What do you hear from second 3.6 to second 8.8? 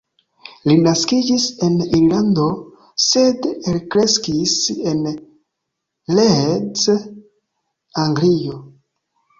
elkreskis en Leeds, Anglio.